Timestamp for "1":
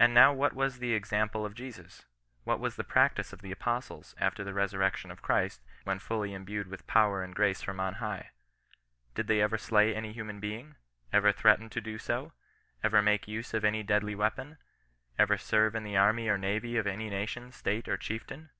10.70-10.76